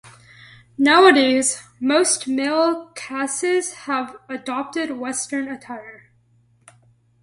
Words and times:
Nowadays, 0.79 1.61
most 1.79 2.27
male 2.27 2.87
Khasis 2.95 3.73
have 3.85 4.17
adopted 4.27 4.97
western 4.97 5.47
attire. 5.47 6.09